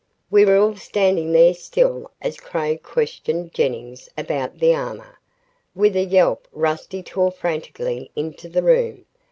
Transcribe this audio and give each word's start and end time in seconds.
We 0.31 0.45
were 0.45 0.57
all 0.57 0.75
standing 0.77 1.31
there 1.31 1.53
still 1.53 2.09
as 2.23 2.39
Craig 2.39 2.81
questioned 2.81 3.53
Jennings 3.53 4.09
about 4.17 4.57
the 4.57 4.73
armor. 4.73 5.19
With 5.75 5.95
a 5.95 6.03
yelp 6.05 6.47
Rusty 6.51 7.03
tore 7.03 7.29
frantically 7.29 8.09
into 8.15 8.49
the 8.49 8.63
room. 8.63 9.05